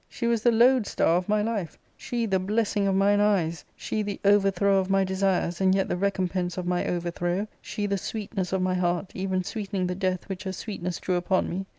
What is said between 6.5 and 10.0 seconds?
of my overthrow, she the sweetness of my heart, even sweetening the